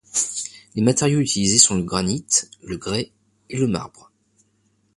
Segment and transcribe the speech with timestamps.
[0.73, 2.25] Les matériaux utilisés sont le granit,
[2.63, 3.11] le grès
[3.51, 4.11] et le marbre.